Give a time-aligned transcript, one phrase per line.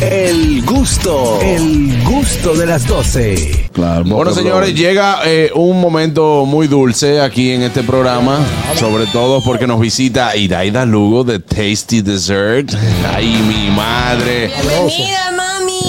[0.00, 3.70] El gusto, el gusto de las 12.
[3.72, 8.38] Claro, Bueno, señores, llega eh, un momento muy dulce aquí en este programa,
[8.76, 12.72] sobre todo porque nos visita Iraida Lugo de Tasty Dessert.
[13.14, 14.50] Ay, mi madre.
[14.62, 15.80] Bienvenida, mami.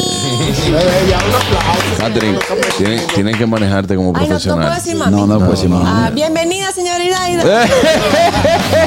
[1.98, 2.38] Catherine,
[2.78, 4.76] tienen, tienen que manejarte como Ay, no, no puedo profesional.
[4.76, 5.12] decir mami.
[5.16, 5.86] No, no puedo decir mami.
[5.88, 7.44] Ah, bienvenida, señora Iraida.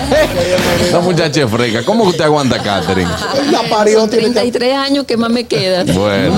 [0.85, 1.85] Esta muchacha es freca.
[1.85, 3.11] ¿Cómo que usted aguanta, Catherine?
[3.53, 5.85] La parió, tiene que 33 años que más me queda.
[5.85, 6.33] Bueno,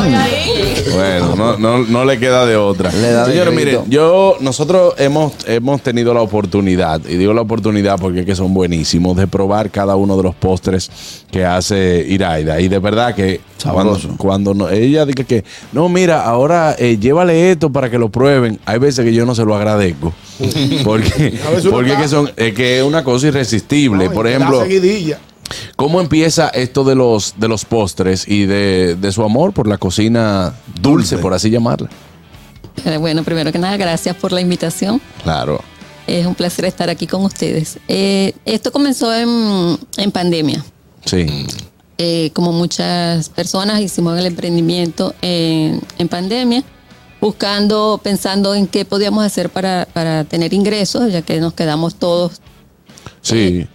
[0.95, 2.91] bueno, no, no, no le queda de otra.
[2.93, 7.43] Le da de Señores, miren, yo, nosotros hemos, hemos tenido la oportunidad, y digo la
[7.43, 10.91] oportunidad porque es que son buenísimos, de probar cada uno de los postres
[11.31, 12.61] que hace Iraida.
[12.61, 14.17] Y de verdad que cuando, Sabroso.
[14.19, 18.59] cuando no- ella dice que, no, mira, ahora eh, llévale esto para que lo prueben,
[18.65, 20.13] hay veces que yo no se lo agradezco.
[20.85, 21.39] Porque,
[21.71, 23.60] porque es que, son, es que es una cosa irresistible.
[24.09, 24.65] No, Por ejemplo.
[25.77, 29.79] ¿Cómo empieza esto de los, de los postres y de, de su amor por la
[29.79, 31.89] cocina dulce, por así llamarla?
[32.85, 35.01] Eh, Bueno, primero que nada, gracias por la invitación.
[35.23, 35.61] Claro.
[36.07, 37.79] Es un placer estar aquí con ustedes.
[37.89, 40.65] Eh, esto comenzó en, en pandemia.
[41.05, 41.27] Sí.
[41.99, 46.63] Eh, como muchas personas hicimos el emprendimiento en, en pandemia,
[47.21, 52.41] buscando, pensando en qué podíamos hacer para, para tener ingresos, ya que nos quedamos todos
[53.23, 53.67] Sí.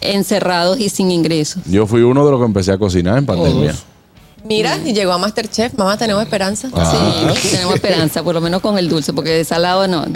[0.00, 1.62] encerrados y sin ingresos.
[1.66, 3.74] Yo fui uno de los que empecé a cocinar en pandemia.
[4.44, 5.74] Mira, y llegó a Masterchef.
[5.76, 6.70] Mamá, tenemos esperanza.
[6.72, 7.30] Ah.
[7.36, 10.06] Sí, tenemos esperanza, por lo menos con el dulce, porque de salado no.
[10.06, 10.12] No,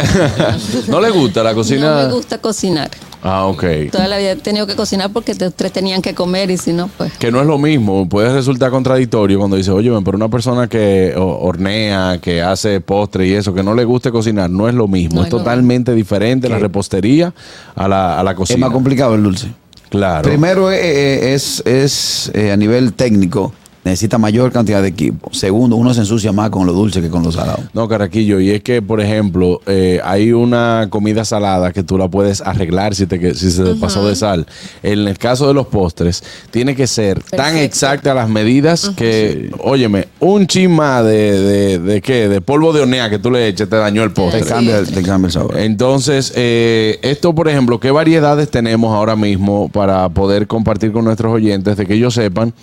[0.88, 2.06] ¿No le gusta la cocina?
[2.06, 2.90] me gusta cocinar.
[3.26, 3.64] Ah, ok.
[3.90, 6.74] Toda la vida he tenido que cocinar porque los tres tenían que comer y si
[6.74, 7.12] no, pues.
[7.14, 11.14] Que no es lo mismo, puede resultar contradictorio cuando dice, oye, pero una persona que
[11.16, 15.16] hornea, que hace postre y eso, que no le guste cocinar, no es lo mismo.
[15.16, 17.32] No es es lo totalmente diferente la repostería
[17.74, 18.66] a la, a la Es cocina.
[18.66, 19.48] más complicado el dulce.
[19.88, 20.28] Claro.
[20.28, 23.52] Primero eh, eh, es, es eh, a nivel técnico,
[23.84, 25.32] necesita mayor cantidad de equipo.
[25.32, 27.60] Segundo, uno se ensucia más con lo dulce que con lo salado.
[27.74, 32.08] No, Caraquillo, y es que, por ejemplo, eh, hay una comida salada que tú la
[32.08, 34.46] puedes arreglar si, te, si se te pasó de sal.
[34.82, 40.08] En el caso de los postres, tiene que ser tan exacta las medidas que, óyeme,
[40.20, 43.76] un chisma de, de, de qué, de polvo de hornear que tú le eches te
[43.76, 44.40] dañó el postre.
[44.40, 45.58] Te cambia, te cambia el sabor.
[45.58, 51.32] Entonces, eh, esto, por ejemplo, ¿qué variedades tenemos ahora mismo para poder compartir con nuestros
[51.32, 52.54] oyentes de que ellos sepan?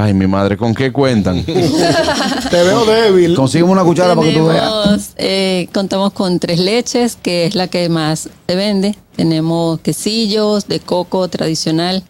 [0.00, 1.44] Ay, mi madre, ¿con qué cuentan?
[1.44, 3.34] Te veo débil.
[3.34, 5.12] Consígueme una cuchara para que tú veas.
[5.16, 8.96] Eh, contamos con tres leches, que es la que más se vende.
[9.16, 12.04] Tenemos quesillos de coco tradicional,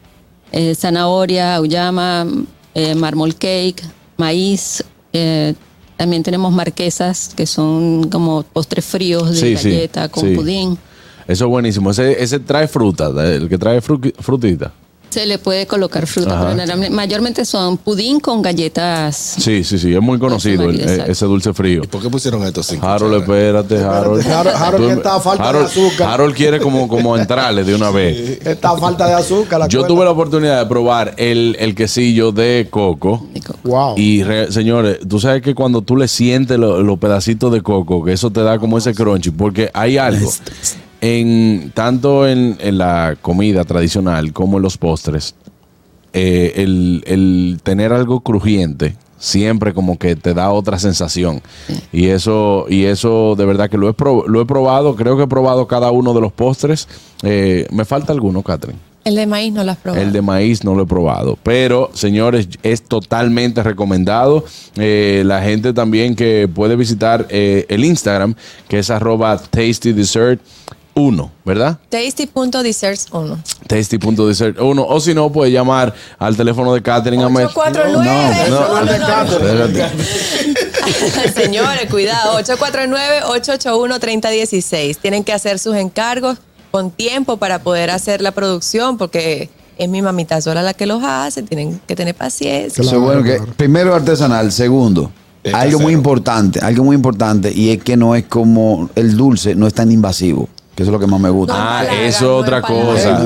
[0.53, 2.27] eh, zanahoria, auyama,
[2.75, 3.83] eh, mármol cake,
[4.19, 4.85] maíz.
[5.15, 5.55] eh,
[5.97, 10.35] también tenemos marquesas, que son como postres fríos de Sí, sí, galleta con sí.
[10.37, 10.79] pudín.
[11.27, 11.91] Eso es buenísimo.
[11.91, 14.73] Ese, ese trae fruta, el que trae fru- frutita.
[15.11, 16.55] Se le puede colocar fruta, Ajá.
[16.55, 19.17] pero mayormente son pudín con galletas.
[19.17, 21.11] Sí, sí, sí, es muy conocido el- exacto.
[21.13, 21.83] ese dulce frío.
[21.91, 24.23] ¿Por qué pusieron esto sin Harold, espérate, Harold.
[24.27, 26.11] Harold- Harold está a falta de Harold- azúcar.
[26.11, 28.39] Harold quiere como, como entrarle de una vez.
[28.45, 29.61] Esta falta de azúcar.
[29.61, 29.95] La Yo cuenta.
[29.95, 33.27] tuve la oportunidad de probar el, el quesillo de coco.
[33.33, 33.59] de coco.
[33.65, 33.95] Wow.
[33.97, 38.05] Y re- señores, tú sabes que cuando tú le sientes lo- los pedacitos de coco,
[38.05, 40.31] que eso te da como ese crunchy, porque hay algo
[41.01, 45.35] en tanto en, en la comida tradicional como en los postres,
[46.13, 51.43] eh, el, el tener algo crujiente siempre como que te da otra sensación
[51.93, 55.25] y eso y eso de verdad que lo he, pro- lo he probado creo que
[55.25, 56.87] he probado cada uno de los postres
[57.25, 60.03] Eh, me falta alguno Catherine El de maíz no lo has probado.
[60.05, 61.37] el de maíz no lo he probado.
[61.43, 64.45] Pero, señores, es totalmente recomendado.
[64.77, 68.35] Eh, la gente también que puede visitar eh, el Instagram,
[68.69, 70.41] que es arroba tasty dessert
[70.99, 71.79] 1, ¿verdad?
[71.89, 73.39] Tasty.desserts 1.
[73.67, 74.87] Tasty.dessert 1.
[74.87, 77.47] O si no, puede llamar al teléfono de Catherine Amet.
[77.47, 78.51] 849.
[78.51, 79.23] no, no, no, no, no.
[79.37, 79.89] Espérate.
[81.35, 82.39] Señores, cuidado.
[82.41, 84.97] 849-881-3016.
[84.99, 86.39] Tienen que hacer sus encargos
[86.71, 91.03] con tiempo para poder hacer la producción porque es mi mamita sola la que los
[91.03, 91.43] hace.
[91.43, 92.83] Tienen que tener paciencia.
[92.83, 95.11] Es bueno que primero artesanal, segundo,
[95.43, 99.55] Es algo muy importante, algo muy importante y es que no es como el dulce,
[99.55, 100.49] no es tan invasivo,
[100.79, 101.55] que eso es lo que más me gusta.
[101.57, 103.21] Ah, eso es otra cosa.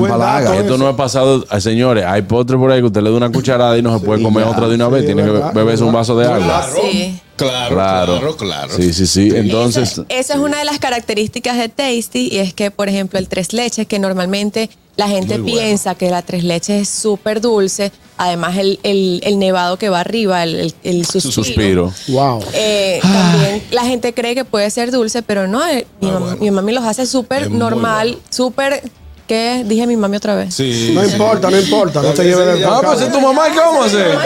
[0.57, 2.03] Esto no ha pasado, ah, señores.
[2.03, 4.23] Hay postres por ahí que usted le da una cucharada y no se puede Sí,
[4.25, 4.49] comer ya.
[4.49, 5.05] otra de una vez.
[5.05, 6.65] Tiene que beberse un vaso de agua.
[6.73, 7.19] Sí.
[7.35, 8.73] Claro, claro, claro.
[8.75, 9.31] Sí, sí, sí.
[9.35, 13.19] Entonces, Esa, esa es una de las características de Tasty y es que, por ejemplo,
[13.19, 15.65] el tres leches, que normalmente la gente Muy bueno.
[15.67, 19.99] piensa que la tres leches es súper dulce, además el, el- el nevado que va
[20.01, 21.31] arriba, el, el- el suspiro.
[21.33, 21.93] suspiro.
[22.09, 22.43] Wow.
[22.53, 25.65] Eh, también la gente cree que puede ser dulce, pero no.
[25.67, 26.37] eh, mi, Ah, mam- bueno.
[26.39, 28.23] mi mami los hace Es súper normal, bueno.
[28.29, 28.83] súper
[29.25, 30.53] qué dije mi mami otra vez?
[30.53, 30.91] Sí.
[30.93, 33.59] No importa, no importa, no te lleves de Ah, pues es tu mamá, ¿y qué
[33.59, 34.17] vamos a hacer?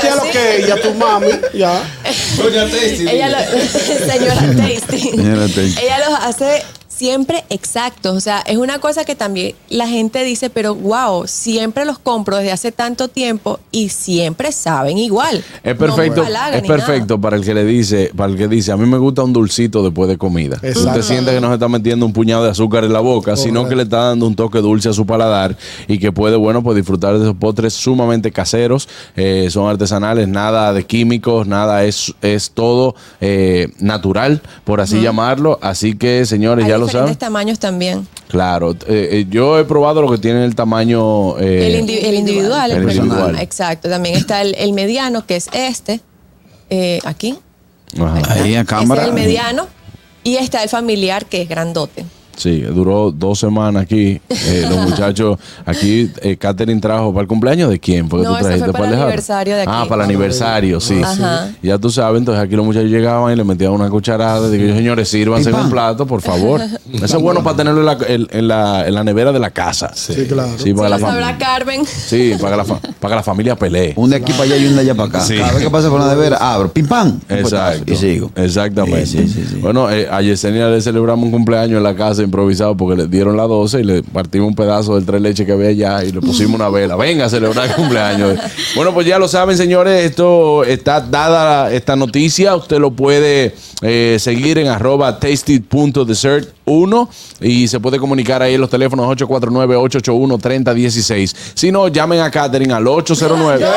[0.00, 1.28] ¿Qué es lo que ella, tu mami?
[1.54, 1.82] Ya.
[2.38, 3.06] Doña Tasty.
[3.08, 3.38] Ella lo,
[4.12, 4.98] señora Tasty.
[5.10, 5.74] Señora Tasty.
[5.82, 6.62] Ella los hace
[6.96, 8.16] siempre exactos.
[8.16, 12.36] O sea, es una cosa que también la gente dice, pero wow, siempre los compro
[12.36, 15.44] desde hace tanto tiempo y siempre saben igual.
[15.62, 16.62] Es No perfecto, es nada.
[16.62, 19.32] perfecto para el que le dice, para el que dice, a mí me gusta un
[19.32, 20.56] dulcito después de comida.
[20.62, 20.90] Exacto.
[20.90, 23.68] Usted siente que no se está metiendo un puñado de azúcar en la boca, sino
[23.68, 25.56] que le está dando un toque dulce a su paladar
[25.88, 30.72] y que puede, bueno, pues disfrutar de esos postres sumamente caseros, eh, son artesanales, nada
[30.72, 35.58] de químicos, nada, es, es todo eh, natural, por así llamarlo.
[35.62, 38.06] Así que, señores, ya lo diferentes tamaños también.
[38.28, 41.38] Claro, eh, eh, yo he probado lo que tiene el tamaño...
[41.38, 43.06] eh, el, indi- el individual, el el personal.
[43.08, 43.42] individual.
[43.42, 43.88] Exacto.
[43.88, 46.00] También está el, el mediano, que es este.
[46.70, 47.38] eh, aquí.
[48.00, 48.32] ajá.
[48.32, 49.02] Ahí a cámara.
[49.02, 49.68] es el mediano.
[50.24, 52.04] Y está el familiar, que es grandote.
[52.36, 54.20] Sí, duró dos semanas aquí.
[54.28, 58.08] Eh, los muchachos, aquí, eh, Catherine trajo para el cumpleaños de quién?
[58.10, 59.08] Fue que No, tú trajiste fue para el Alejandro?
[59.08, 59.70] aniversario de aquí.
[59.74, 61.00] Ah, para el aniversario, sí.
[61.02, 61.48] Ajá.
[61.62, 64.48] Ya tú sabes, entonces aquí los muchachos llegaban y le metían una cucharada.
[64.50, 66.60] Digo, señores, sírvanse un plato, por favor.
[66.92, 69.50] Eso es bueno para tenerlo en la, en- en la, en la nevera de la
[69.50, 69.90] casa.
[69.94, 70.50] Sí, claro.
[70.58, 71.38] Sí, para, Se la sabrá.
[71.38, 71.84] Carmen.
[71.86, 73.94] Sí, para que la, fa- para que la familia pelee.
[73.96, 75.20] Un de aquí para allá y un de allá para acá.
[75.20, 75.36] Sí.
[75.38, 77.18] Cada vez que pase por la nevera, abro, pim pam.
[77.28, 77.90] Exacto.
[77.92, 78.30] Y sigo.
[78.36, 79.06] Exactamente.
[79.06, 79.56] Sí, sí, sí, sí.
[79.56, 83.36] Bueno, eh, a Yesenia le celebramos un cumpleaños en la casa improvisado porque le dieron
[83.36, 86.20] las 12 y le partimos un pedazo del tres leches que había allá y le
[86.20, 86.96] pusimos una vela.
[87.06, 88.38] Venga a celebrar el cumpleaños.
[88.74, 92.54] Bueno, pues ya lo saben, señores, esto está dada esta noticia.
[92.56, 95.18] Usted lo puede eh, seguir en arroba
[96.66, 97.08] tasted.dessert1
[97.40, 101.34] y se puede comunicar ahí en los teléfonos 849-881-3016.
[101.54, 103.64] Si no, llamen a Catherine al 809.
[103.64, 103.70] Ey,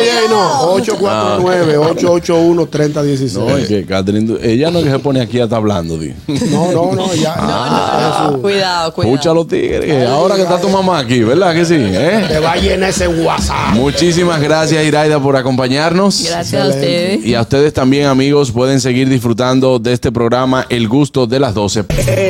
[0.00, 0.76] ey, ey, no.
[0.78, 3.32] 849-881-3016.
[3.38, 5.96] No, es que Catherine, ella no es que se pone aquí a estar hablando.
[5.98, 6.12] di.
[6.50, 7.34] No, no, no, ya.
[7.36, 8.28] Ah.
[8.30, 8.40] Eso.
[8.42, 9.14] Cuidado, cuidado.
[9.14, 11.76] Escucha los tigres, ahora que está tu mamá aquí, ¿verdad que sí?
[11.78, 12.24] ¿Eh?
[12.28, 13.74] Te va a llenar ese WhatsApp.
[13.74, 16.24] Muchísimas gracias, Iraida, por acompañarnos.
[16.28, 17.24] Gracias a ustedes.
[17.24, 21.54] Y a ustedes también, amigos, pueden seguir disfrutando de este programa El Gusto de las
[21.54, 21.84] 12.